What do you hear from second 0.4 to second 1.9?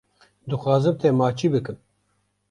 Dixwazim te maçî bikim.